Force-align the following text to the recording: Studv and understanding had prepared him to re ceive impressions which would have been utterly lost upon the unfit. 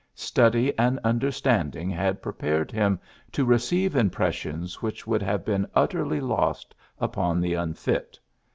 Studv 0.15 0.73
and 0.79 0.97
understanding 1.03 1.87
had 1.91 2.23
prepared 2.23 2.71
him 2.71 2.99
to 3.31 3.45
re 3.45 3.59
ceive 3.59 3.95
impressions 3.95 4.81
which 4.81 5.05
would 5.05 5.21
have 5.21 5.45
been 5.45 5.67
utterly 5.75 6.19
lost 6.19 6.73
upon 6.99 7.39
the 7.39 7.53
unfit. 7.53 8.17